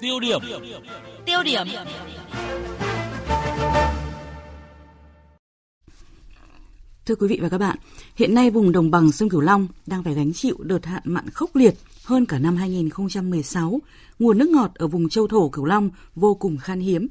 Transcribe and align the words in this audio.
Tiêu 0.00 0.20
điểm. 0.20 0.40
Tiêu 1.26 1.42
điểm. 1.44 1.66
Thưa 7.06 7.14
quý 7.14 7.28
vị 7.28 7.38
và 7.42 7.48
các 7.48 7.58
bạn, 7.58 7.78
hiện 8.16 8.34
nay 8.34 8.50
vùng 8.50 8.72
đồng 8.72 8.90
bằng 8.90 9.12
sông 9.12 9.28
Cửu 9.28 9.40
Long 9.40 9.68
đang 9.86 10.02
phải 10.02 10.14
gánh 10.14 10.32
chịu 10.32 10.56
đợt 10.60 10.86
hạn 10.86 11.02
mặn 11.04 11.30
khốc 11.30 11.56
liệt 11.56 11.74
hơn 12.04 12.26
cả 12.26 12.38
năm 12.38 12.56
2016. 12.56 13.80
Nguồn 14.18 14.38
nước 14.38 14.48
ngọt 14.48 14.70
ở 14.74 14.86
vùng 14.86 15.08
châu 15.08 15.28
thổ 15.28 15.48
Cửu 15.48 15.64
Long 15.64 15.90
vô 16.14 16.34
cùng 16.34 16.56
khan 16.56 16.80
hiếm. 16.80 17.08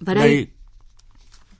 Và 0.00 0.14
đây, 0.14 0.28
đây 0.28 0.46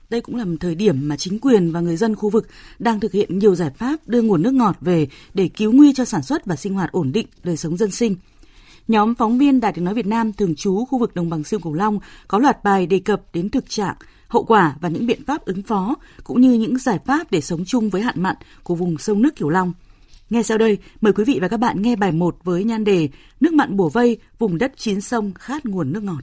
đây 0.09 0.21
cũng 0.21 0.35
là 0.35 0.45
một 0.45 0.55
thời 0.59 0.75
điểm 0.75 1.07
mà 1.07 1.17
chính 1.17 1.39
quyền 1.39 1.71
và 1.71 1.79
người 1.79 1.97
dân 1.97 2.15
khu 2.15 2.29
vực 2.29 2.47
đang 2.79 2.99
thực 2.99 3.11
hiện 3.11 3.39
nhiều 3.39 3.55
giải 3.55 3.71
pháp 3.77 4.07
đưa 4.07 4.21
nguồn 4.21 4.41
nước 4.41 4.53
ngọt 4.53 4.77
về 4.81 5.07
để 5.33 5.47
cứu 5.47 5.71
nguy 5.71 5.93
cho 5.93 6.05
sản 6.05 6.23
xuất 6.23 6.45
và 6.45 6.55
sinh 6.55 6.73
hoạt 6.73 6.91
ổn 6.91 7.11
định 7.11 7.27
đời 7.43 7.57
sống 7.57 7.77
dân 7.77 7.91
sinh. 7.91 8.15
Nhóm 8.87 9.15
phóng 9.15 9.37
viên 9.37 9.59
Đài 9.59 9.73
tiếng 9.73 9.83
nói 9.83 9.93
Việt 9.93 10.07
Nam 10.07 10.33
thường 10.33 10.55
trú 10.55 10.85
khu 10.85 10.99
vực 10.99 11.15
đồng 11.15 11.29
bằng 11.29 11.43
sông 11.43 11.61
Cửu 11.61 11.73
Long 11.73 11.99
có 12.27 12.39
loạt 12.39 12.63
bài 12.63 12.87
đề 12.87 12.99
cập 12.99 13.21
đến 13.33 13.49
thực 13.49 13.69
trạng, 13.69 13.95
hậu 14.27 14.43
quả 14.43 14.75
và 14.81 14.89
những 14.89 15.05
biện 15.05 15.25
pháp 15.25 15.45
ứng 15.45 15.61
phó 15.61 15.95
cũng 16.23 16.41
như 16.41 16.53
những 16.53 16.77
giải 16.77 16.99
pháp 17.05 17.31
để 17.31 17.41
sống 17.41 17.65
chung 17.65 17.89
với 17.89 18.01
hạn 18.01 18.23
mặn 18.23 18.35
của 18.63 18.75
vùng 18.75 18.97
sông 18.97 19.21
nước 19.21 19.35
Cửu 19.35 19.49
Long. 19.49 19.73
Ngay 20.29 20.43
sau 20.43 20.57
đây, 20.57 20.77
mời 21.01 21.13
quý 21.13 21.23
vị 21.23 21.39
và 21.41 21.47
các 21.47 21.57
bạn 21.57 21.81
nghe 21.81 21.95
bài 21.95 22.11
1 22.11 22.37
với 22.43 22.63
nhan 22.63 22.83
đề 22.83 23.09
Nước 23.39 23.53
mặn 23.53 23.77
bùa 23.77 23.89
vây, 23.89 24.17
vùng 24.39 24.57
đất 24.57 24.73
chín 24.77 25.01
sông 25.01 25.31
khát 25.33 25.65
nguồn 25.65 25.93
nước 25.93 26.03
ngọt. 26.03 26.21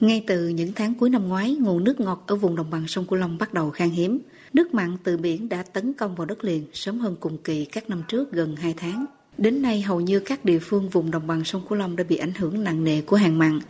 Ngay 0.00 0.24
từ 0.26 0.48
những 0.48 0.72
tháng 0.74 0.94
cuối 0.94 1.10
năm 1.10 1.28
ngoái, 1.28 1.54
nguồn 1.54 1.84
nước 1.84 2.00
ngọt 2.00 2.24
ở 2.26 2.36
vùng 2.36 2.56
đồng 2.56 2.70
bằng 2.70 2.88
sông 2.88 3.06
Cửu 3.06 3.18
Long 3.18 3.38
bắt 3.38 3.54
đầu 3.54 3.70
khan 3.70 3.90
hiếm. 3.90 4.18
Nước 4.52 4.74
mặn 4.74 4.96
từ 5.04 5.16
biển 5.16 5.48
đã 5.48 5.62
tấn 5.62 5.92
công 5.92 6.14
vào 6.14 6.26
đất 6.26 6.44
liền 6.44 6.66
sớm 6.72 6.98
hơn 6.98 7.16
cùng 7.20 7.38
kỳ 7.38 7.64
các 7.64 7.90
năm 7.90 8.02
trước 8.08 8.32
gần 8.32 8.56
2 8.56 8.74
tháng. 8.76 9.06
Đến 9.38 9.62
nay, 9.62 9.82
hầu 9.82 10.00
như 10.00 10.20
các 10.20 10.44
địa 10.44 10.58
phương 10.58 10.88
vùng 10.88 11.10
đồng 11.10 11.26
bằng 11.26 11.44
sông 11.44 11.62
Cửu 11.68 11.78
Long 11.78 11.96
đã 11.96 12.04
bị 12.04 12.16
ảnh 12.16 12.32
hưởng 12.38 12.64
nặng 12.64 12.84
nề 12.84 13.00
của 13.00 13.16
hạn 13.16 13.38
mặn. 13.38 13.60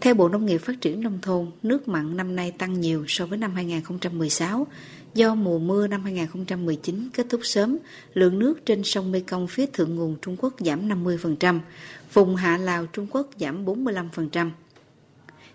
Theo 0.00 0.14
Bộ 0.14 0.28
Nông 0.28 0.46
nghiệp 0.46 0.58
Phát 0.58 0.80
triển 0.80 1.00
Nông 1.00 1.18
thôn, 1.22 1.50
nước 1.62 1.88
mặn 1.88 2.16
năm 2.16 2.36
nay 2.36 2.50
tăng 2.50 2.80
nhiều 2.80 3.04
so 3.08 3.26
với 3.26 3.38
năm 3.38 3.54
2016. 3.54 4.66
Do 5.14 5.34
mùa 5.34 5.58
mưa 5.58 5.86
năm 5.86 6.04
2019 6.04 7.08
kết 7.14 7.26
thúc 7.30 7.40
sớm, 7.44 7.78
lượng 8.14 8.38
nước 8.38 8.66
trên 8.66 8.84
sông 8.84 9.12
Mekong 9.12 9.46
phía 9.46 9.66
thượng 9.66 9.94
nguồn 9.94 10.16
Trung 10.22 10.36
Quốc 10.38 10.54
giảm 10.58 10.88
50%, 10.88 11.60
vùng 12.12 12.36
hạ 12.36 12.56
Lào 12.56 12.86
Trung 12.86 13.06
Quốc 13.10 13.30
giảm 13.40 13.64
45%. 13.64 14.50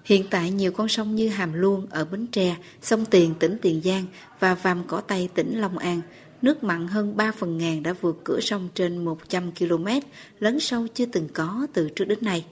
Hiện 0.05 0.25
tại 0.29 0.51
nhiều 0.51 0.71
con 0.71 0.87
sông 0.87 1.15
như 1.15 1.29
Hàm 1.29 1.53
Luông 1.53 1.87
ở 1.89 2.05
Bến 2.05 2.27
Tre, 2.27 2.55
sông 2.81 3.05
Tiền 3.05 3.33
tỉnh 3.39 3.57
Tiền 3.61 3.81
Giang 3.83 4.05
và 4.39 4.55
Vàm 4.55 4.83
Cỏ 4.87 5.01
Tây 5.01 5.29
tỉnh 5.33 5.59
Long 5.59 5.77
An, 5.77 6.01
nước 6.43 6.63
mặn 6.63 6.87
hơn 6.87 7.17
3 7.17 7.31
phần 7.31 7.57
ngàn 7.57 7.83
đã 7.83 7.93
vượt 8.01 8.21
cửa 8.23 8.39
sông 8.41 8.69
trên 8.75 9.05
100 9.05 9.51
km, 9.51 9.87
lấn 10.39 10.59
sâu 10.59 10.87
chưa 10.93 11.05
từng 11.05 11.27
có 11.33 11.67
từ 11.73 11.89
trước 11.89 12.05
đến 12.05 12.19
nay. 12.21 12.45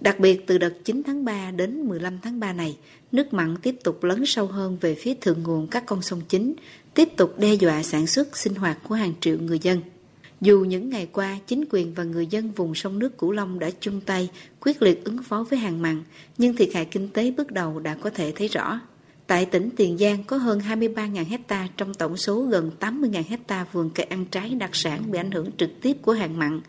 Đặc 0.00 0.20
biệt 0.20 0.46
từ 0.46 0.58
đợt 0.58 0.84
9 0.84 1.02
tháng 1.06 1.24
3 1.24 1.50
đến 1.50 1.88
15 1.88 2.18
tháng 2.22 2.40
3 2.40 2.52
này, 2.52 2.76
nước 3.12 3.34
mặn 3.34 3.56
tiếp 3.62 3.76
tục 3.84 4.04
lấn 4.04 4.26
sâu 4.26 4.46
hơn 4.46 4.78
về 4.80 4.94
phía 4.94 5.14
thượng 5.14 5.42
nguồn 5.42 5.66
các 5.66 5.86
con 5.86 6.02
sông 6.02 6.20
chính, 6.28 6.54
tiếp 6.94 7.08
tục 7.16 7.38
đe 7.38 7.54
dọa 7.54 7.82
sản 7.82 8.06
xuất 8.06 8.36
sinh 8.36 8.54
hoạt 8.54 8.78
của 8.88 8.94
hàng 8.94 9.12
triệu 9.20 9.38
người 9.38 9.58
dân. 9.58 9.80
Dù 10.40 10.64
những 10.64 10.90
ngày 10.90 11.08
qua, 11.12 11.38
chính 11.46 11.64
quyền 11.70 11.94
và 11.94 12.04
người 12.04 12.26
dân 12.26 12.50
vùng 12.50 12.74
sông 12.74 12.98
nước 12.98 13.18
Cửu 13.18 13.30
Long 13.30 13.58
đã 13.58 13.70
chung 13.80 14.00
tay 14.00 14.28
quyết 14.60 14.82
liệt 14.82 15.04
ứng 15.04 15.22
phó 15.22 15.46
với 15.50 15.58
hàng 15.58 15.82
mặn, 15.82 16.02
nhưng 16.38 16.56
thiệt 16.56 16.68
hại 16.74 16.84
kinh 16.84 17.08
tế 17.08 17.30
bước 17.30 17.52
đầu 17.52 17.80
đã 17.80 17.94
có 17.94 18.10
thể 18.10 18.32
thấy 18.36 18.48
rõ. 18.48 18.80
Tại 19.26 19.46
tỉnh 19.46 19.70
Tiền 19.76 19.98
Giang 19.98 20.24
có 20.24 20.36
hơn 20.36 20.58
23.000 20.58 21.24
hecta 21.24 21.68
trong 21.76 21.94
tổng 21.94 22.16
số 22.16 22.42
gần 22.42 22.70
80.000 22.80 23.22
hecta 23.28 23.66
vườn 23.72 23.90
cây 23.94 24.06
ăn 24.06 24.24
trái 24.24 24.50
đặc 24.50 24.70
sản 24.72 25.10
bị 25.10 25.18
ảnh 25.18 25.30
hưởng 25.30 25.50
trực 25.56 25.70
tiếp 25.80 25.96
của 26.02 26.12
hạn 26.12 26.38
mặn. 26.38 26.60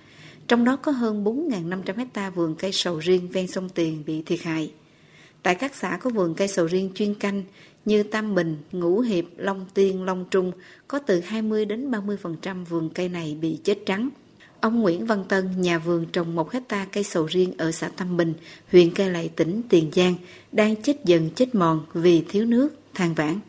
Trong 0.48 0.64
đó 0.64 0.76
có 0.76 0.92
hơn 0.92 1.24
4.500 1.24 1.98
hecta 1.98 2.30
vườn 2.30 2.56
cây 2.56 2.72
sầu 2.72 3.00
riêng 3.00 3.28
ven 3.28 3.48
sông 3.48 3.70
Tiền 3.70 4.04
bị 4.06 4.22
thiệt 4.22 4.42
hại. 4.42 4.72
Tại 5.44 5.56
các 5.56 5.76
xã 5.76 5.98
có 5.98 6.10
vườn 6.10 6.36
cây 6.36 6.48
sầu 6.48 6.66
riêng 6.66 6.92
chuyên 6.96 7.14
canh 7.14 7.44
như 7.86 8.04
Tam 8.04 8.36
Bình, 8.36 8.58
Ngũ 8.72 9.00
Hiệp, 9.00 9.26
Long 9.38 9.66
Tiên, 9.74 10.04
Long 10.04 10.26
Trung 10.32 10.52
có 10.88 11.00
từ 11.00 11.20
20 11.20 11.66
đến 11.66 11.92
30% 11.92 12.66
vườn 12.66 12.90
cây 12.90 13.10
này 13.10 13.38
bị 13.42 13.60
chết 13.64 13.78
trắng. 13.86 14.10
Ông 14.66 14.82
Nguyễn 14.82 15.06
Văn 15.06 15.24
Tân, 15.30 15.62
nhà 15.62 15.80
vườn 15.80 16.06
trồng 16.14 16.36
một 16.36 16.52
hecta 16.52 16.86
cây 16.94 17.04
sầu 17.04 17.26
riêng 17.26 17.54
ở 17.58 17.72
xã 17.72 17.90
Tam 17.98 18.18
Bình, 18.18 18.34
huyện 18.72 18.94
Cai 18.94 19.10
Lậy, 19.10 19.30
tỉnh 19.36 19.62
Tiền 19.70 19.92
Giang, 19.96 20.16
đang 20.52 20.76
chết 20.76 20.94
dần 21.06 21.30
chết 21.36 21.56
mòn 21.56 21.86
vì 21.94 22.24
thiếu 22.30 22.46
nước, 22.46 22.70
than 22.96 23.14
vãn. 23.14 23.40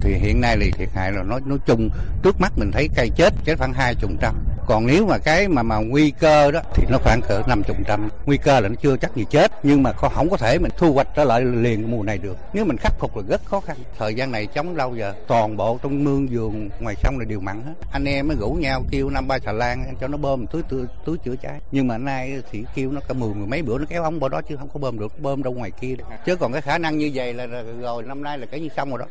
Thì 0.00 0.14
hiện 0.14 0.40
nay 0.40 0.56
thì 0.60 0.70
thiệt 0.70 0.88
hại 0.94 1.12
là 1.12 1.22
nói 1.22 1.40
nói 1.46 1.58
chung 1.66 1.88
trước 2.22 2.40
mắt 2.40 2.52
mình 2.56 2.70
thấy 2.72 2.88
cây 2.96 3.10
chết 3.16 3.34
chết 3.44 3.54
khoảng 3.58 3.72
hai 3.72 3.94
chục 4.00 4.10
trăm 4.20 4.34
còn 4.66 4.86
nếu 4.86 5.06
mà 5.06 5.18
cái 5.18 5.48
mà 5.48 5.62
mà 5.62 5.76
nguy 5.76 6.10
cơ 6.10 6.50
đó 6.50 6.60
thì 6.74 6.86
nó 6.90 6.98
khoảng 6.98 7.20
cỡ 7.28 7.42
năm 7.46 7.62
chục 7.62 7.76
trăm. 7.86 8.08
Nguy 8.26 8.36
cơ 8.36 8.60
là 8.60 8.68
nó 8.68 8.74
chưa 8.82 8.96
chắc 8.96 9.16
gì 9.16 9.24
chết 9.30 9.52
nhưng 9.62 9.82
mà 9.82 9.92
không 9.92 10.30
có 10.30 10.36
thể 10.36 10.58
mình 10.58 10.72
thu 10.76 10.92
hoạch 10.92 11.08
trở 11.16 11.24
lại 11.24 11.40
liền 11.40 11.90
mùa 11.90 12.02
này 12.02 12.18
được. 12.18 12.36
Nếu 12.52 12.64
mình 12.64 12.76
khắc 12.76 12.92
phục 12.98 13.16
là 13.16 13.22
rất 13.28 13.44
khó 13.44 13.60
khăn. 13.60 13.76
Thời 13.98 14.14
gian 14.14 14.32
này 14.32 14.46
chống 14.46 14.76
lâu 14.76 14.96
giờ 14.96 15.14
toàn 15.26 15.56
bộ 15.56 15.78
trong 15.82 16.04
mương 16.04 16.28
vườn 16.30 16.70
ngoài 16.80 16.94
sông 17.02 17.18
là 17.18 17.24
đều 17.24 17.40
mặn 17.40 17.62
hết. 17.62 17.74
Anh 17.92 18.04
em 18.04 18.28
mới 18.28 18.36
rủ 18.40 18.50
nhau 18.50 18.82
kêu 18.90 19.10
năm 19.10 19.28
ba 19.28 19.38
xà 19.38 19.52
lan 19.52 19.94
cho 20.00 20.08
nó 20.08 20.16
bơm 20.16 20.46
túi 20.46 20.62
túi, 20.62 20.84
túi 21.04 21.18
chữa 21.18 21.36
cháy. 21.42 21.60
Nhưng 21.72 21.88
mà 21.88 21.98
nay 21.98 22.42
thì 22.50 22.64
kêu 22.74 22.92
nó 22.92 23.00
cả 23.08 23.14
mười 23.14 23.34
mười 23.34 23.46
mấy 23.46 23.62
bữa 23.62 23.78
nó 23.78 23.84
kéo 23.88 24.02
ống 24.02 24.20
bao 24.20 24.28
đó 24.28 24.40
chứ 24.48 24.56
không 24.56 24.68
có 24.74 24.80
bơm 24.80 24.98
được 24.98 25.20
bơm 25.22 25.42
đâu 25.42 25.52
ngoài 25.52 25.70
kia 25.70 25.94
chứ 26.26 26.36
còn 26.36 26.52
cái 26.52 26.62
khả 26.62 26.78
năng 26.78 26.98
như 26.98 27.10
vậy 27.14 27.34
là 27.34 27.46
rồi 27.82 28.02
năm 28.02 28.22
nay 28.22 28.38
là 28.38 28.46
cái 28.46 28.60
như 28.60 28.68
xong 28.76 28.90
rồi 28.90 28.98
đó. 28.98 29.06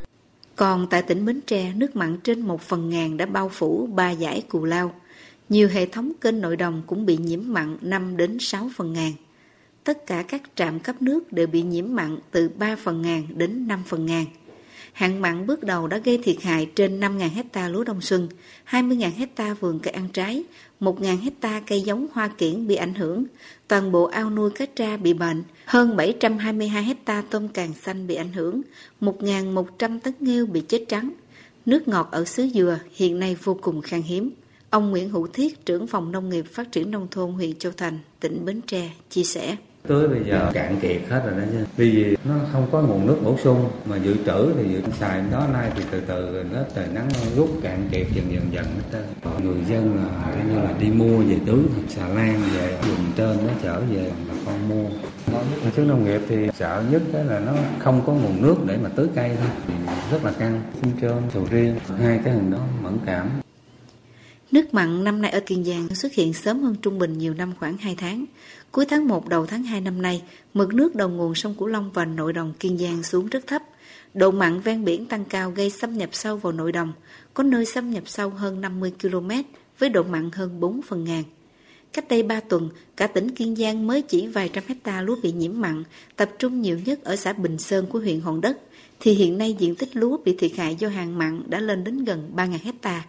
Còn 0.55 0.87
tại 0.89 1.01
tỉnh 1.01 1.25
Bến 1.25 1.41
Tre, 1.47 1.71
nước 1.75 1.95
mặn 1.95 2.17
trên 2.23 2.41
một 2.41 2.61
phần 2.61 2.89
ngàn 2.89 3.17
đã 3.17 3.25
bao 3.25 3.49
phủ 3.49 3.87
ba 3.93 4.11
giải 4.11 4.43
cù 4.49 4.65
lao. 4.65 4.91
Nhiều 5.49 5.67
hệ 5.67 5.85
thống 5.85 6.11
kênh 6.21 6.41
nội 6.41 6.57
đồng 6.57 6.81
cũng 6.87 7.05
bị 7.05 7.17
nhiễm 7.17 7.41
mặn 7.45 7.77
5 7.81 8.17
đến 8.17 8.37
6 8.39 8.69
phần 8.75 8.93
ngàn. 8.93 9.11
Tất 9.83 10.05
cả 10.05 10.23
các 10.27 10.41
trạm 10.55 10.79
cấp 10.79 11.01
nước 11.01 11.33
đều 11.33 11.47
bị 11.47 11.61
nhiễm 11.61 11.85
mặn 11.89 12.17
từ 12.31 12.49
3 12.49 12.75
phần 12.75 13.01
ngàn 13.01 13.23
đến 13.35 13.67
5 13.67 13.83
phần 13.85 14.05
ngàn. 14.05 14.25
Hạn 14.93 15.21
mặn 15.21 15.47
bước 15.47 15.63
đầu 15.63 15.87
đã 15.87 15.97
gây 15.97 16.17
thiệt 16.23 16.41
hại 16.41 16.69
trên 16.75 16.99
5.000 16.99 17.29
hecta 17.29 17.67
lúa 17.67 17.83
đông 17.83 18.01
xuân, 18.01 18.27
20.000 18.69 19.11
hecta 19.17 19.53
vườn 19.53 19.79
cây 19.79 19.93
ăn 19.93 20.07
trái, 20.13 20.43
1.000 20.79 21.21
hecta 21.21 21.61
cây 21.67 21.81
giống 21.81 22.07
hoa 22.13 22.27
kiển 22.27 22.67
bị 22.67 22.75
ảnh 22.75 22.93
hưởng, 22.93 23.25
toàn 23.67 23.91
bộ 23.91 24.03
ao 24.03 24.29
nuôi 24.29 24.51
cá 24.51 24.65
tra 24.65 24.97
bị 24.97 25.13
bệnh, 25.13 25.43
hơn 25.65 25.95
722 25.95 26.83
hecta 26.83 27.23
tôm 27.29 27.47
càng 27.47 27.73
xanh 27.73 28.07
bị 28.07 28.15
ảnh 28.15 28.33
hưởng, 28.33 28.61
1.100 29.01 29.99
tấn 29.99 30.13
nghêu 30.19 30.45
bị 30.45 30.61
chết 30.61 30.85
trắng. 30.89 31.11
Nước 31.65 31.87
ngọt 31.87 32.07
ở 32.11 32.25
xứ 32.25 32.47
Dừa 32.53 32.79
hiện 32.95 33.19
nay 33.19 33.35
vô 33.43 33.57
cùng 33.61 33.81
khan 33.81 34.01
hiếm. 34.01 34.29
Ông 34.75 34.91
Nguyễn 34.91 35.09
Hữu 35.09 35.27
Thiết, 35.33 35.65
trưởng 35.65 35.87
phòng 35.87 36.11
nông 36.11 36.29
nghiệp 36.29 36.45
phát 36.53 36.71
triển 36.71 36.91
nông 36.91 37.07
thôn 37.11 37.31
huyện 37.31 37.55
Châu 37.59 37.71
Thành, 37.77 37.99
tỉnh 38.19 38.45
Bến 38.45 38.61
Tre, 38.67 38.91
chia 39.09 39.23
sẻ. 39.23 39.55
Tới 39.87 40.07
bây 40.07 40.19
giờ 40.27 40.51
cạn 40.53 40.79
kiệt 40.81 41.01
hết 41.09 41.21
rồi 41.25 41.41
đó 41.41 41.43
nha. 41.53 41.65
Vì 41.77 42.15
nó 42.25 42.35
không 42.51 42.67
có 42.71 42.81
nguồn 42.81 43.07
nước 43.07 43.17
bổ 43.23 43.37
sung 43.43 43.69
mà 43.85 43.97
dự 43.97 44.15
trữ 44.25 44.53
thì 44.57 44.73
dự 44.73 44.81
xài 44.99 45.23
đó 45.31 45.47
nay 45.53 45.71
thì 45.75 45.83
từ 45.91 46.01
từ 46.07 46.43
nó 46.53 46.59
trời 46.75 46.87
nắng 46.93 47.09
rút 47.35 47.49
cạn 47.61 47.87
kiệt 47.91 48.07
dần 48.15 48.31
dần 48.31 48.43
dần 48.51 48.65
hết 48.91 49.03
Người 49.43 49.63
dân 49.69 49.95
là 49.95 50.31
coi 50.35 50.45
như 50.45 50.55
là 50.55 50.73
đi 50.79 50.87
mua 50.87 51.17
về 51.17 51.37
tưới 51.45 51.59
xà 51.89 52.07
lan 52.07 52.41
về 52.55 52.77
dùng 52.87 53.05
trên 53.15 53.47
nó 53.47 53.53
chở 53.63 53.81
về 53.91 54.11
mà 54.27 54.33
con 54.45 54.69
mua. 54.69 54.89
Nói 55.31 55.43
chứ 55.75 55.81
nông 55.81 56.05
nghiệp 56.05 56.21
thì 56.29 56.35
sợ 56.59 56.83
nhất 56.91 57.01
cái 57.13 57.23
là 57.25 57.39
nó 57.39 57.53
không 57.79 58.01
có 58.05 58.13
nguồn 58.13 58.41
nước 58.41 58.55
để 58.67 58.77
mà 58.77 58.89
tưới 58.95 59.07
cây 59.15 59.31
thôi. 59.39 59.49
Thì 59.67 59.73
rất 60.11 60.23
là 60.23 60.31
căng, 60.31 60.61
xin 60.81 60.91
trơn, 61.01 61.17
sầu 61.33 61.47
riêng, 61.51 61.75
hai 61.99 62.19
cái 62.23 62.33
hình 62.33 62.51
đó 62.51 62.59
mẫn 62.83 62.97
cảm. 63.05 63.29
Nước 64.55 64.73
mặn 64.73 65.03
năm 65.03 65.21
nay 65.21 65.31
ở 65.31 65.39
Kiên 65.39 65.63
Giang 65.63 65.95
xuất 65.95 66.13
hiện 66.13 66.33
sớm 66.33 66.59
hơn 66.59 66.75
trung 66.81 66.99
bình 66.99 67.17
nhiều 67.17 67.33
năm 67.33 67.53
khoảng 67.59 67.77
2 67.77 67.95
tháng. 67.95 68.25
Cuối 68.71 68.85
tháng 68.85 69.07
1 69.07 69.29
đầu 69.29 69.45
tháng 69.45 69.63
2 69.63 69.81
năm 69.81 70.01
nay, 70.01 70.21
mực 70.53 70.73
nước 70.73 70.95
đầu 70.95 71.09
nguồn 71.09 71.35
sông 71.35 71.55
Cửu 71.59 71.67
Long 71.67 71.91
và 71.93 72.05
nội 72.05 72.33
đồng 72.33 72.53
Kiên 72.59 72.77
Giang 72.77 73.03
xuống 73.03 73.27
rất 73.27 73.47
thấp. 73.47 73.61
Độ 74.13 74.31
mặn 74.31 74.59
ven 74.59 74.85
biển 74.85 75.05
tăng 75.05 75.25
cao 75.25 75.51
gây 75.51 75.69
xâm 75.69 75.97
nhập 75.97 76.09
sâu 76.11 76.37
vào 76.37 76.53
nội 76.53 76.71
đồng, 76.71 76.93
có 77.33 77.43
nơi 77.43 77.65
xâm 77.65 77.91
nhập 77.91 78.03
sâu 78.05 78.29
hơn 78.29 78.61
50 78.61 78.93
km 79.01 79.29
với 79.79 79.89
độ 79.89 80.03
mặn 80.03 80.29
hơn 80.33 80.59
4 80.59 80.81
phần 80.81 81.03
ngàn. 81.03 81.23
Cách 81.93 82.07
đây 82.09 82.23
3 82.23 82.39
tuần, 82.39 82.69
cả 82.97 83.07
tỉnh 83.07 83.35
Kiên 83.35 83.55
Giang 83.55 83.87
mới 83.87 84.01
chỉ 84.01 84.27
vài 84.27 84.49
trăm 84.49 84.63
hecta 84.67 85.01
lúa 85.01 85.15
bị 85.23 85.31
nhiễm 85.31 85.51
mặn, 85.55 85.83
tập 86.15 86.31
trung 86.39 86.61
nhiều 86.61 86.79
nhất 86.85 87.03
ở 87.03 87.15
xã 87.15 87.33
Bình 87.33 87.57
Sơn 87.57 87.85
của 87.89 87.99
huyện 87.99 88.19
Hòn 88.19 88.41
Đất, 88.41 88.57
thì 88.99 89.13
hiện 89.13 89.37
nay 89.37 89.55
diện 89.59 89.75
tích 89.75 89.95
lúa 89.95 90.17
bị 90.25 90.35
thiệt 90.37 90.51
hại 90.57 90.75
do 90.75 90.87
hàng 90.87 91.17
mặn 91.17 91.43
đã 91.47 91.59
lên 91.59 91.83
đến 91.83 92.05
gần 92.05 92.31
3.000 92.35 92.57
hecta, 92.63 93.03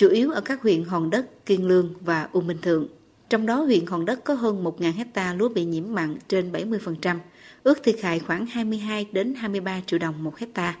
chủ 0.00 0.08
yếu 0.08 0.30
ở 0.30 0.40
các 0.40 0.62
huyện 0.62 0.84
Hòn 0.84 1.10
Đất, 1.10 1.46
Kiên 1.46 1.68
Lương 1.68 1.94
và 2.00 2.28
U 2.32 2.40
Minh 2.40 2.58
Thượng. 2.62 2.86
Trong 3.30 3.46
đó 3.46 3.62
huyện 3.62 3.86
Hòn 3.86 4.04
Đất 4.04 4.24
có 4.24 4.34
hơn 4.34 4.64
1.000 4.64 4.92
hecta 4.92 5.34
lúa 5.34 5.48
bị 5.48 5.64
nhiễm 5.64 5.84
mặn 5.88 6.16
trên 6.28 6.52
70%, 6.52 7.18
ước 7.62 7.82
thiệt 7.82 7.96
hại 8.02 8.18
khoảng 8.18 8.46
22 8.46 9.06
đến 9.12 9.34
23 9.34 9.80
triệu 9.86 9.98
đồng 9.98 10.24
một 10.24 10.38
hecta. 10.38 10.76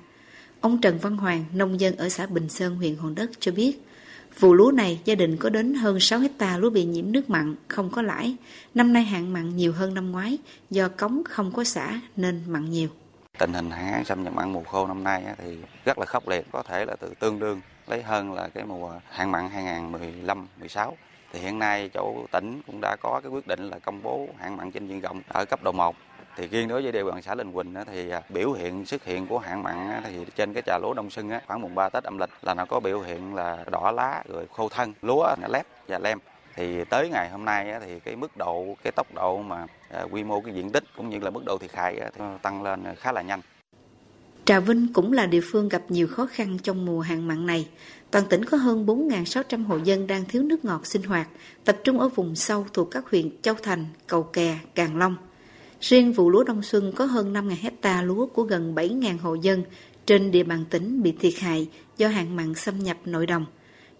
Ông 0.60 0.80
Trần 0.80 0.98
Văn 0.98 1.16
Hoàng, 1.16 1.44
nông 1.54 1.80
dân 1.80 1.96
ở 1.96 2.08
xã 2.08 2.26
Bình 2.26 2.48
Sơn, 2.48 2.76
huyện 2.76 2.96
Hòn 2.96 3.14
Đất 3.14 3.30
cho 3.40 3.52
biết, 3.52 3.82
vụ 4.38 4.54
lúa 4.54 4.70
này 4.70 5.00
gia 5.04 5.14
đình 5.14 5.36
có 5.36 5.48
đến 5.48 5.74
hơn 5.74 6.00
6 6.00 6.18
hecta 6.18 6.58
lúa 6.58 6.70
bị 6.70 6.84
nhiễm 6.84 7.12
nước 7.12 7.30
mặn, 7.30 7.54
không 7.68 7.90
có 7.90 8.02
lãi. 8.02 8.36
Năm 8.74 8.92
nay 8.92 9.04
hạn 9.04 9.32
mặn 9.32 9.56
nhiều 9.56 9.72
hơn 9.72 9.94
năm 9.94 10.12
ngoái, 10.12 10.38
do 10.70 10.88
cống 10.88 11.22
không 11.24 11.52
có 11.52 11.64
xả 11.64 12.00
nên 12.16 12.40
mặn 12.46 12.70
nhiều. 12.70 12.88
Tình 13.38 13.52
hình 13.52 13.70
hạn 13.70 13.92
hán 13.92 14.04
xâm 14.04 14.24
nhập 14.24 14.34
mặn 14.34 14.52
mùa 14.52 14.62
khô 14.62 14.86
năm 14.86 15.04
nay 15.04 15.24
thì 15.38 15.56
rất 15.84 15.98
là 15.98 16.06
khốc 16.06 16.28
liệt, 16.28 16.46
có 16.52 16.62
thể 16.62 16.84
là 16.84 16.96
từ 16.96 17.14
tương 17.20 17.38
đương 17.38 17.60
lấy 17.90 18.02
hơn 18.02 18.34
là 18.34 18.48
cái 18.54 18.64
mùa 18.64 18.92
hạn 19.10 19.32
mặn 19.32 19.48
2015-16 20.58 20.92
Thì 21.32 21.40
hiện 21.40 21.58
nay 21.58 21.90
chỗ 21.94 22.14
tỉnh 22.32 22.60
cũng 22.66 22.78
đã 22.82 22.96
có 23.00 23.20
cái 23.22 23.30
quyết 23.30 23.46
định 23.46 23.70
là 23.70 23.78
công 23.78 24.02
bố 24.02 24.28
hạn 24.38 24.56
mặn 24.56 24.70
trên 24.70 24.86
diện 24.86 25.00
rộng 25.00 25.22
ở 25.28 25.44
cấp 25.44 25.62
độ 25.62 25.72
1 25.72 25.96
thì 26.36 26.46
riêng 26.46 26.68
đối 26.68 26.82
với 26.82 26.92
địa 26.92 27.04
bàn 27.04 27.22
xã 27.22 27.34
Linh 27.34 27.52
Quỳnh 27.52 27.74
thì 27.86 28.10
à, 28.10 28.22
biểu 28.28 28.52
hiện 28.52 28.86
xuất 28.86 29.04
hiện 29.04 29.26
của 29.26 29.38
hạn 29.38 29.62
mặn 29.62 30.02
thì 30.04 30.26
trên 30.36 30.54
cái 30.54 30.62
trà 30.66 30.78
lúa 30.82 30.94
đông 30.94 31.10
xuân 31.10 31.30
khoảng 31.46 31.60
mùng 31.60 31.74
3 31.74 31.88
Tết 31.88 32.04
âm 32.04 32.18
lịch 32.18 32.30
là 32.42 32.54
nó 32.54 32.64
có 32.64 32.80
biểu 32.80 33.00
hiện 33.00 33.34
là 33.34 33.64
đỏ 33.70 33.90
lá 33.90 34.22
rồi 34.28 34.46
khô 34.52 34.68
thân, 34.68 34.94
lúa 35.02 35.34
lép 35.48 35.66
và 35.88 35.98
lem. 35.98 36.18
Thì 36.54 36.84
tới 36.84 37.08
ngày 37.08 37.30
hôm 37.30 37.44
nay 37.44 37.74
thì 37.80 38.00
cái 38.00 38.16
mức 38.16 38.36
độ, 38.36 38.64
cái 38.82 38.92
tốc 38.96 39.06
độ 39.14 39.42
mà 39.42 39.66
à, 39.90 40.02
quy 40.10 40.24
mô 40.24 40.40
cái 40.40 40.54
diện 40.54 40.70
tích 40.70 40.84
cũng 40.96 41.08
như 41.08 41.18
là 41.18 41.30
mức 41.30 41.42
độ 41.46 41.58
thiệt 41.58 41.74
hại 41.74 42.00
thì 42.14 42.24
tăng 42.42 42.62
lên 42.62 42.84
khá 42.96 43.12
là 43.12 43.22
nhanh. 43.22 43.40
Trà 44.50 44.60
Vinh 44.60 44.92
cũng 44.92 45.12
là 45.12 45.26
địa 45.26 45.40
phương 45.40 45.68
gặp 45.68 45.82
nhiều 45.88 46.06
khó 46.06 46.26
khăn 46.26 46.58
trong 46.62 46.86
mùa 46.86 47.00
hạn 47.00 47.28
mặn 47.28 47.46
này. 47.46 47.68
Toàn 48.10 48.24
tỉnh 48.30 48.44
có 48.44 48.56
hơn 48.56 48.86
4.600 48.86 49.64
hộ 49.64 49.76
dân 49.84 50.06
đang 50.06 50.24
thiếu 50.24 50.42
nước 50.42 50.64
ngọt 50.64 50.86
sinh 50.86 51.02
hoạt, 51.02 51.28
tập 51.64 51.76
trung 51.84 52.00
ở 52.00 52.08
vùng 52.08 52.36
sâu 52.36 52.66
thuộc 52.72 52.90
các 52.90 53.10
huyện 53.10 53.30
Châu 53.42 53.54
Thành, 53.62 53.84
Cầu 54.06 54.22
Kè, 54.22 54.58
Càng 54.74 54.96
Long. 54.96 55.16
Riêng 55.80 56.12
vụ 56.12 56.30
lúa 56.30 56.44
đông 56.44 56.62
xuân 56.62 56.92
có 56.96 57.04
hơn 57.04 57.32
5.000 57.32 57.54
hecta 57.60 58.02
lúa 58.02 58.26
của 58.26 58.42
gần 58.42 58.74
7.000 58.74 59.18
hộ 59.18 59.34
dân 59.34 59.62
trên 60.06 60.30
địa 60.30 60.44
bàn 60.44 60.64
tỉnh 60.70 61.02
bị 61.02 61.12
thiệt 61.12 61.34
hại 61.38 61.68
do 61.96 62.08
hạn 62.08 62.36
mặn 62.36 62.54
xâm 62.54 62.78
nhập 62.78 62.96
nội 63.04 63.26
đồng. 63.26 63.46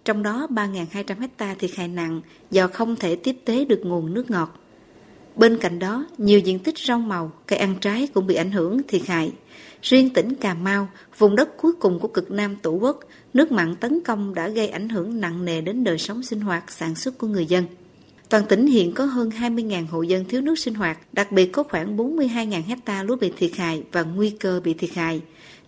Trong 0.05 0.23
đó 0.23 0.47
3.200 0.49 1.19
hecta 1.19 1.53
thiệt 1.53 1.71
hại 1.75 1.87
nặng 1.87 2.21
do 2.51 2.67
không 2.67 2.95
thể 2.95 3.15
tiếp 3.15 3.37
tế 3.45 3.65
được 3.65 3.79
nguồn 3.83 4.13
nước 4.13 4.31
ngọt. 4.31 4.60
Bên 5.35 5.57
cạnh 5.57 5.79
đó, 5.79 6.05
nhiều 6.17 6.39
diện 6.39 6.59
tích 6.59 6.77
rau 6.77 6.99
màu, 6.99 7.31
cây 7.47 7.59
ăn 7.59 7.75
trái 7.81 8.07
cũng 8.13 8.27
bị 8.27 8.35
ảnh 8.35 8.51
hưởng 8.51 8.81
thiệt 8.87 9.01
hại. 9.07 9.31
Riêng 9.81 10.09
tỉnh 10.09 10.35
Cà 10.35 10.53
Mau, 10.53 10.87
vùng 11.17 11.35
đất 11.35 11.57
cuối 11.57 11.73
cùng 11.79 11.99
của 11.99 12.07
cực 12.07 12.31
Nam 12.31 12.55
Tổ 12.55 12.71
quốc, 12.71 12.99
nước 13.33 13.51
mặn 13.51 13.75
tấn 13.75 13.99
công 14.05 14.33
đã 14.33 14.47
gây 14.47 14.67
ảnh 14.67 14.89
hưởng 14.89 15.21
nặng 15.21 15.45
nề 15.45 15.61
đến 15.61 15.83
đời 15.83 15.97
sống 15.97 16.23
sinh 16.23 16.41
hoạt, 16.41 16.71
sản 16.71 16.95
xuất 16.95 17.17
của 17.17 17.27
người 17.27 17.45
dân. 17.45 17.65
Toàn 18.29 18.45
tỉnh 18.49 18.67
hiện 18.67 18.93
có 18.93 19.05
hơn 19.05 19.29
20.000 19.29 19.87
hộ 19.87 20.01
dân 20.01 20.25
thiếu 20.25 20.41
nước 20.41 20.59
sinh 20.59 20.73
hoạt, 20.73 20.99
đặc 21.13 21.31
biệt 21.31 21.45
có 21.45 21.63
khoảng 21.63 21.97
42.000 21.97 22.61
hecta 22.67 23.03
lúa 23.03 23.15
bị 23.15 23.31
thiệt 23.37 23.51
hại 23.55 23.83
và 23.91 24.03
nguy 24.03 24.29
cơ 24.29 24.61
bị 24.63 24.73
thiệt 24.73 24.93
hại. 24.93 25.21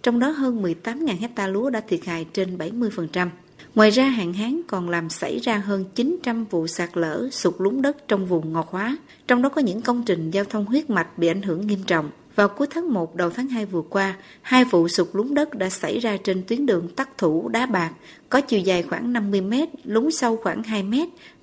Trong 0.04 0.19
đó 0.19 0.30
hơn 0.30 0.63
18.000 0.63 1.19
hecta 1.19 1.48
lúa 1.48 1.69
đã 1.69 1.81
thiệt 1.81 2.06
hại 2.06 2.25
trên 2.33 2.57
70%. 2.57 3.27
Ngoài 3.75 3.90
ra 3.90 4.06
hạn 4.06 4.34
hán 4.34 4.62
còn 4.68 4.90
làm 4.90 5.10
xảy 5.10 5.40
ra 5.40 5.58
hơn 5.58 5.86
900 5.96 6.46
vụ 6.46 6.68
sạt 6.68 6.90
lở, 6.94 7.30
sụt 7.31 7.56
lún 7.58 7.81
đất 7.81 8.08
trong 8.08 8.25
vùng 8.25 8.54
ngọt 8.54 8.68
hóa, 8.70 8.98
trong 9.28 9.42
đó 9.42 9.50
có 9.50 9.62
những 9.62 9.81
công 9.81 10.04
trình 10.06 10.31
giao 10.31 10.44
thông 10.44 10.66
huyết 10.66 10.90
mạch 10.90 11.18
bị 11.18 11.28
ảnh 11.28 11.42
hưởng 11.42 11.68
nghiêm 11.68 11.80
trọng. 11.88 12.10
Vào 12.36 12.48
cuối 12.48 12.68
tháng 12.70 12.94
1 12.94 13.16
đầu 13.16 13.30
tháng 13.30 13.48
2 13.48 13.66
vừa 13.66 13.81
qua, 13.81 14.16
hai 14.42 14.66
vụ 14.66 14.88
sụt 14.88 15.08
lún 15.14 15.34
đất 15.34 15.56
đã 15.56 15.70
xảy 15.70 16.00
ra 16.00 16.18
trên 16.24 16.44
tuyến 16.48 16.66
đường 16.66 16.88
Tắc 16.88 17.18
Thủ 17.18 17.50
Đá 17.50 17.66
Bạc, 17.66 17.92
có 18.30 18.42
chiều 18.42 18.60
dài 18.60 18.84
khoảng 18.84 19.14
50 19.14 19.42
m, 19.42 19.54
lún 19.84 20.12
sâu 20.12 20.38
khoảng 20.38 20.64
2 20.64 20.84
m 20.84 20.94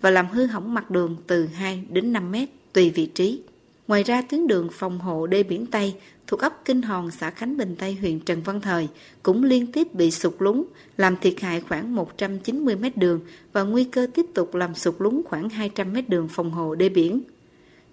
và 0.01 0.11
làm 0.11 0.29
hư 0.29 0.47
hỏng 0.47 0.75
mặt 0.75 0.91
đường 0.91 1.17
từ 1.27 1.47
2 1.47 1.85
đến 1.89 2.13
5 2.13 2.33
m 2.33 2.37
tùy 2.73 2.91
vị 2.91 3.07
trí. 3.07 3.43
Ngoài 3.91 4.03
ra 4.03 4.23
tuyến 4.23 4.47
đường 4.47 4.69
phòng 4.73 4.99
hộ 4.99 5.27
đê 5.27 5.43
biển 5.43 5.67
Tây 5.67 5.95
thuộc 6.27 6.41
ấp 6.41 6.65
Kinh 6.65 6.83
Hòn 6.83 7.11
xã 7.11 7.31
Khánh 7.31 7.57
Bình 7.57 7.77
Tây 7.79 7.97
huyện 8.01 8.21
Trần 8.21 8.43
Văn 8.43 8.61
Thời 8.61 8.89
cũng 9.23 9.45
liên 9.45 9.73
tiếp 9.73 9.95
bị 9.95 10.11
sụt 10.11 10.35
lún, 10.39 10.65
làm 10.97 11.17
thiệt 11.17 11.41
hại 11.41 11.61
khoảng 11.61 11.95
190 11.95 12.77
mét 12.77 12.97
đường 12.97 13.21
và 13.53 13.63
nguy 13.63 13.85
cơ 13.85 14.07
tiếp 14.15 14.27
tục 14.35 14.55
làm 14.55 14.75
sụt 14.75 14.95
lún 14.99 15.23
khoảng 15.25 15.49
200 15.49 15.93
mét 15.93 16.09
đường 16.09 16.29
phòng 16.29 16.51
hộ 16.51 16.75
đê 16.75 16.89
biển. 16.89 17.23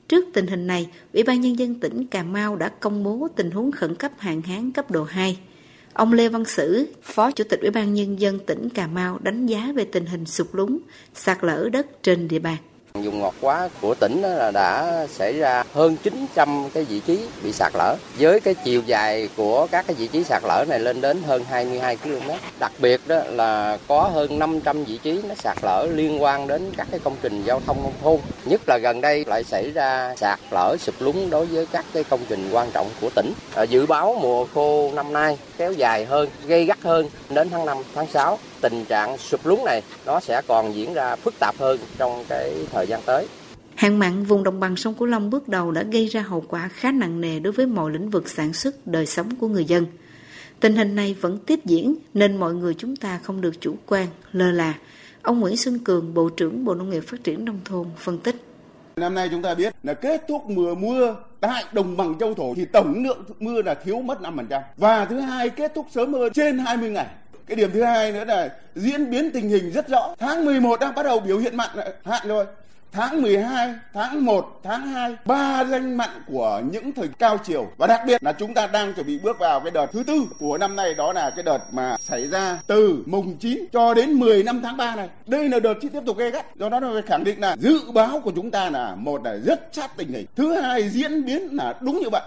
Trước 0.07 0.25
tình 0.33 0.47
hình 0.47 0.67
này, 0.67 0.87
Ủy 1.13 1.23
ban 1.23 1.41
Nhân 1.41 1.59
dân 1.59 1.79
tỉnh 1.79 2.07
Cà 2.07 2.23
Mau 2.23 2.55
đã 2.55 2.69
công 2.69 3.03
bố 3.03 3.27
tình 3.35 3.51
huống 3.51 3.71
khẩn 3.71 3.95
cấp 3.95 4.11
hạn 4.17 4.41
hán 4.41 4.71
cấp 4.71 4.91
độ 4.91 5.03
2. 5.03 5.37
Ông 5.93 6.13
Lê 6.13 6.29
Văn 6.29 6.45
Sử, 6.45 6.87
Phó 7.01 7.31
Chủ 7.31 7.43
tịch 7.49 7.61
Ủy 7.61 7.71
ban 7.71 7.93
Nhân 7.93 8.19
dân 8.19 8.39
tỉnh 8.39 8.69
Cà 8.69 8.87
Mau 8.87 9.19
đánh 9.23 9.45
giá 9.45 9.71
về 9.75 9.85
tình 9.85 10.05
hình 10.05 10.25
sụt 10.25 10.47
lún, 10.51 10.79
sạt 11.13 11.37
lở 11.41 11.69
đất 11.71 12.03
trên 12.03 12.27
địa 12.27 12.39
bàn. 12.39 12.57
Dùng 13.03 13.19
ngọt 13.19 13.33
quá 13.41 13.69
của 13.81 13.93
tỉnh 13.93 14.21
là 14.21 14.51
đã 14.51 15.05
xảy 15.09 15.33
ra 15.33 15.63
hơn 15.73 15.97
900 16.03 16.69
cái 16.73 16.83
vị 16.83 17.01
trí 17.07 17.19
bị 17.43 17.53
sạt 17.53 17.71
lở 17.75 17.95
với 18.19 18.39
cái 18.39 18.53
chiều 18.63 18.81
dài 18.85 19.29
của 19.37 19.67
các 19.71 19.87
cái 19.87 19.95
vị 19.95 20.07
trí 20.07 20.23
sạt 20.23 20.43
lở 20.45 20.65
này 20.67 20.79
lên 20.79 21.01
đến 21.01 21.23
hơn 21.27 21.43
22 21.49 21.97
km. 21.97 22.29
Đặc 22.59 22.71
biệt 22.79 23.01
đó 23.07 23.21
là 23.29 23.77
có 23.87 24.09
hơn 24.13 24.39
500 24.39 24.83
vị 24.83 24.99
trí 25.03 25.21
nó 25.29 25.35
sạt 25.35 25.57
lở 25.61 25.87
liên 25.93 26.23
quan 26.23 26.47
đến 26.47 26.71
các 26.77 26.87
cái 26.91 26.99
công 27.03 27.15
trình 27.21 27.43
giao 27.43 27.61
thông 27.65 27.83
nông 27.83 27.93
thôn. 28.03 28.17
Nhất 28.45 28.61
là 28.67 28.77
gần 28.77 29.01
đây 29.01 29.25
lại 29.27 29.43
xảy 29.43 29.71
ra 29.71 30.13
sạt 30.17 30.39
lở 30.51 30.75
sụp 30.79 30.95
lún 30.99 31.29
đối 31.29 31.45
với 31.45 31.65
các 31.65 31.85
cái 31.93 32.03
công 32.03 32.19
trình 32.29 32.49
quan 32.51 32.71
trọng 32.71 32.89
của 33.01 33.09
tỉnh. 33.15 33.33
Dự 33.69 33.85
báo 33.85 34.17
mùa 34.21 34.45
khô 34.53 34.91
năm 34.93 35.13
nay 35.13 35.37
kéo 35.57 35.71
dài 35.71 36.05
hơn, 36.05 36.29
gây 36.45 36.65
gắt 36.65 36.77
hơn 36.81 37.09
đến 37.29 37.49
tháng 37.49 37.65
5, 37.65 37.77
tháng 37.95 38.07
6 38.13 38.39
tình 38.61 38.85
trạng 38.85 39.17
sụp 39.17 39.45
lún 39.45 39.59
này 39.65 39.81
nó 40.05 40.19
sẽ 40.19 40.41
còn 40.47 40.75
diễn 40.75 40.93
ra 40.93 41.15
phức 41.15 41.33
tạp 41.39 41.57
hơn 41.57 41.79
trong 41.97 42.23
cái 42.29 42.53
thời 42.71 42.87
gian 42.87 43.01
tới. 43.05 43.27
Hạn 43.75 43.99
mặn 43.99 44.23
vùng 44.23 44.43
đồng 44.43 44.59
bằng 44.59 44.75
sông 44.75 44.93
Cửu 44.93 45.07
Long 45.07 45.29
bước 45.29 45.47
đầu 45.47 45.71
đã 45.71 45.83
gây 45.83 46.07
ra 46.07 46.21
hậu 46.21 46.43
quả 46.47 46.69
khá 46.73 46.91
nặng 46.91 47.21
nề 47.21 47.39
đối 47.39 47.53
với 47.53 47.65
mọi 47.65 47.91
lĩnh 47.91 48.09
vực 48.09 48.29
sản 48.29 48.53
xuất, 48.53 48.87
đời 48.87 49.05
sống 49.05 49.35
của 49.35 49.47
người 49.47 49.65
dân. 49.65 49.85
Tình 50.59 50.75
hình 50.75 50.95
này 50.95 51.15
vẫn 51.21 51.37
tiếp 51.37 51.59
diễn 51.65 51.95
nên 52.13 52.37
mọi 52.37 52.53
người 52.53 52.73
chúng 52.73 52.95
ta 52.95 53.19
không 53.23 53.41
được 53.41 53.61
chủ 53.61 53.75
quan, 53.85 54.07
lơ 54.31 54.51
là. 54.51 54.73
Ông 55.21 55.39
Nguyễn 55.39 55.57
Xuân 55.57 55.79
Cường, 55.79 56.13
Bộ 56.13 56.29
trưởng 56.29 56.65
Bộ 56.65 56.75
Nông 56.75 56.89
nghiệp 56.89 57.03
Phát 57.07 57.23
triển 57.23 57.45
Nông 57.45 57.59
thôn 57.65 57.87
phân 57.97 58.19
tích. 58.19 58.35
Năm 58.95 59.13
nay 59.13 59.29
chúng 59.31 59.41
ta 59.41 59.55
biết 59.55 59.73
là 59.83 59.93
kết 59.93 60.25
thúc 60.27 60.49
mùa 60.49 60.75
mưa 60.75 61.15
tại 61.39 61.63
đồng 61.71 61.97
bằng 61.97 62.15
châu 62.19 62.33
thổ 62.33 62.53
thì 62.55 62.65
tổng 62.65 63.03
lượng 63.03 63.23
mưa 63.39 63.61
là 63.61 63.73
thiếu 63.73 64.01
mất 64.01 64.21
5%. 64.21 64.61
Và 64.77 65.05
thứ 65.05 65.19
hai 65.19 65.49
kết 65.49 65.71
thúc 65.75 65.87
sớm 65.91 66.13
hơn 66.13 66.33
trên 66.33 66.57
20 66.57 66.89
ngày 66.89 67.07
cái 67.47 67.55
điểm 67.55 67.71
thứ 67.73 67.83
hai 67.83 68.11
nữa 68.11 68.25
là 68.25 68.49
diễn 68.75 69.09
biến 69.09 69.31
tình 69.31 69.49
hình 69.49 69.71
rất 69.71 69.87
rõ. 69.87 70.15
Tháng 70.19 70.45
11 70.45 70.79
đang 70.79 70.95
bắt 70.95 71.03
đầu 71.03 71.19
biểu 71.19 71.37
hiện 71.37 71.57
mặn 71.57 71.69
hạn 72.05 72.27
rồi 72.27 72.45
tháng 72.91 73.21
12, 73.21 73.73
tháng 73.93 74.25
1, 74.25 74.59
tháng 74.63 74.87
2 74.87 75.15
ba 75.25 75.63
danh 75.63 75.97
mặn 75.97 76.09
của 76.27 76.61
những 76.71 76.93
thời 76.93 77.07
cao 77.19 77.37
chiều. 77.43 77.67
Và 77.77 77.87
đặc 77.87 78.01
biệt 78.07 78.23
là 78.23 78.33
chúng 78.33 78.53
ta 78.53 78.67
đang 78.67 78.93
chuẩn 78.93 79.07
bị 79.07 79.19
bước 79.19 79.39
vào 79.39 79.59
cái 79.59 79.71
đợt 79.71 79.85
thứ 79.91 80.03
tư 80.03 80.13
của 80.39 80.57
năm 80.57 80.75
nay 80.75 80.93
đó 80.93 81.13
là 81.13 81.29
cái 81.29 81.43
đợt 81.43 81.59
mà 81.71 81.97
xảy 81.99 82.27
ra 82.27 82.59
từ 82.67 83.03
mùng 83.05 83.37
9 83.37 83.65
cho 83.73 83.93
đến 83.93 84.13
10 84.13 84.43
năm 84.43 84.61
tháng 84.63 84.77
3 84.77 84.95
này. 84.95 85.09
Đây 85.27 85.49
là 85.49 85.59
đợt 85.59 85.73
chi 85.81 85.89
tiếp 85.93 86.01
tục 86.05 86.17
gây 86.17 86.31
gắt. 86.31 86.55
Do 86.55 86.69
đó 86.69 86.79
nó 86.79 86.89
phải 86.93 87.01
khẳng 87.01 87.23
định 87.23 87.41
là 87.41 87.55
dự 87.59 87.79
báo 87.93 88.19
của 88.19 88.31
chúng 88.35 88.51
ta 88.51 88.69
là 88.69 88.95
một 88.95 89.23
là 89.23 89.35
rất 89.45 89.69
sát 89.71 89.97
tình 89.97 90.07
hình. 90.07 90.25
Thứ 90.35 90.61
hai 90.61 90.89
diễn 90.89 91.25
biến 91.25 91.47
là 91.51 91.75
đúng 91.81 91.99
như 91.99 92.09
vậy 92.11 92.21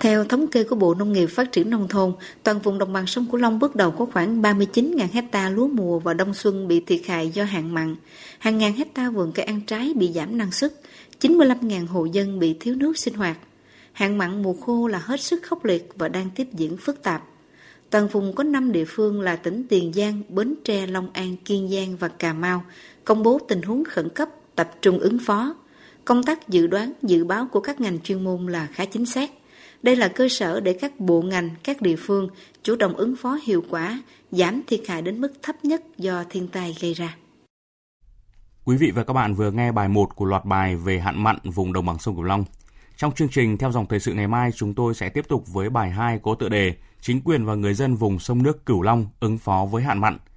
theo 0.00 0.24
thống 0.24 0.46
kê 0.46 0.64
của 0.64 0.76
Bộ 0.76 0.94
Nông 0.94 1.12
nghiệp 1.12 1.26
Phát 1.26 1.52
triển 1.52 1.70
Nông 1.70 1.88
thôn, 1.88 2.12
toàn 2.42 2.58
vùng 2.58 2.78
đồng 2.78 2.92
bằng 2.92 3.06
sông 3.06 3.26
Cửu 3.30 3.40
Long 3.40 3.58
bước 3.58 3.76
đầu 3.76 3.90
có 3.90 4.06
khoảng 4.12 4.42
39.000 4.42 5.06
hecta 5.12 5.50
lúa 5.50 5.68
mùa 5.68 5.98
và 5.98 6.14
đông 6.14 6.34
xuân 6.34 6.68
bị 6.68 6.80
thiệt 6.80 7.00
hại 7.06 7.28
do 7.28 7.44
hạn 7.44 7.74
mặn. 7.74 7.96
Hàng 8.38 8.58
ngàn 8.58 8.72
hecta 8.72 9.10
vườn 9.10 9.32
cây 9.32 9.44
ăn 9.46 9.60
trái 9.66 9.92
bị 9.96 10.12
giảm 10.12 10.38
năng 10.38 10.52
suất, 10.52 10.72
95.000 11.20 11.86
hộ 11.86 12.04
dân 12.04 12.38
bị 12.38 12.56
thiếu 12.60 12.74
nước 12.74 12.98
sinh 12.98 13.14
hoạt. 13.14 13.38
Hạn 13.92 14.18
mặn 14.18 14.42
mùa 14.42 14.54
khô 14.54 14.86
là 14.86 14.98
hết 14.98 15.20
sức 15.20 15.42
khốc 15.42 15.64
liệt 15.64 15.88
và 15.94 16.08
đang 16.08 16.30
tiếp 16.34 16.48
diễn 16.52 16.76
phức 16.76 17.02
tạp. 17.02 17.22
Toàn 17.90 18.08
vùng 18.08 18.34
có 18.34 18.44
5 18.44 18.72
địa 18.72 18.84
phương 18.84 19.20
là 19.20 19.36
tỉnh 19.36 19.64
Tiền 19.68 19.92
Giang, 19.92 20.22
Bến 20.28 20.54
Tre, 20.64 20.86
Long 20.86 21.08
An, 21.12 21.36
Kiên 21.44 21.68
Giang 21.70 21.96
và 21.96 22.08
Cà 22.08 22.32
Mau 22.32 22.64
công 23.04 23.22
bố 23.22 23.38
tình 23.48 23.62
huống 23.62 23.84
khẩn 23.84 24.08
cấp 24.08 24.28
tập 24.54 24.70
trung 24.82 24.98
ứng 24.98 25.18
phó. 25.18 25.54
Công 26.04 26.22
tác 26.22 26.48
dự 26.48 26.66
đoán, 26.66 26.92
dự 27.02 27.24
báo 27.24 27.48
của 27.52 27.60
các 27.60 27.80
ngành 27.80 28.00
chuyên 28.00 28.24
môn 28.24 28.46
là 28.46 28.68
khá 28.72 28.84
chính 28.84 29.06
xác. 29.06 29.30
Đây 29.86 29.96
là 29.96 30.08
cơ 30.08 30.28
sở 30.28 30.60
để 30.60 30.72
các 30.72 31.00
bộ 31.00 31.22
ngành, 31.22 31.50
các 31.64 31.82
địa 31.82 31.96
phương 31.98 32.28
chủ 32.62 32.76
động 32.76 32.94
ứng 32.94 33.16
phó 33.16 33.38
hiệu 33.44 33.62
quả, 33.70 34.02
giảm 34.30 34.62
thiệt 34.66 34.80
hại 34.88 35.02
đến 35.02 35.20
mức 35.20 35.32
thấp 35.42 35.56
nhất 35.62 35.82
do 35.98 36.24
thiên 36.30 36.48
tai 36.48 36.74
gây 36.80 36.94
ra. 36.94 37.16
Quý 38.64 38.76
vị 38.76 38.90
và 38.90 39.04
các 39.04 39.12
bạn 39.12 39.34
vừa 39.34 39.50
nghe 39.50 39.72
bài 39.72 39.88
1 39.88 40.16
của 40.16 40.24
loạt 40.24 40.44
bài 40.44 40.76
về 40.76 40.98
hạn 40.98 41.22
mặn 41.24 41.38
vùng 41.44 41.72
đồng 41.72 41.86
bằng 41.86 41.98
sông 41.98 42.14
Cửu 42.14 42.24
Long. 42.24 42.44
Trong 42.96 43.12
chương 43.12 43.28
trình 43.28 43.58
theo 43.58 43.72
dòng 43.72 43.86
thời 43.86 44.00
sự 44.00 44.14
ngày 44.14 44.28
mai, 44.28 44.52
chúng 44.52 44.74
tôi 44.74 44.94
sẽ 44.94 45.08
tiếp 45.08 45.28
tục 45.28 45.44
với 45.52 45.70
bài 45.70 45.90
2 45.90 46.18
có 46.22 46.34
tựa 46.34 46.48
đề 46.48 46.74
Chính 47.00 47.20
quyền 47.20 47.44
và 47.44 47.54
người 47.54 47.74
dân 47.74 47.96
vùng 47.96 48.18
sông 48.18 48.42
nước 48.42 48.66
Cửu 48.66 48.82
Long 48.82 49.06
ứng 49.20 49.38
phó 49.38 49.66
với 49.70 49.82
hạn 49.82 50.00
mặn– 50.00 50.18